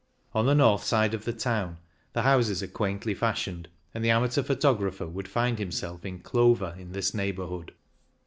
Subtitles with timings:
[0.33, 1.77] On the north side of the town
[2.13, 5.11] the houses are quaintly fashioned, and the amateur photo io6 CYCLING IN THE ALPS grapher
[5.11, 7.71] would find himself in clover in this neighbourhood.